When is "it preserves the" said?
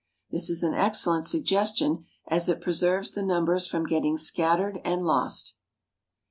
2.49-3.21